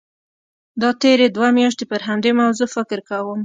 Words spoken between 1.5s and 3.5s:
میاشتې پر همدې موضوع فکر کوم.